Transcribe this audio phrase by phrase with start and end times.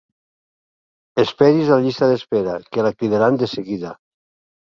[1.23, 3.93] Esperi's a la llista d'espera, que la cridaran de seguida.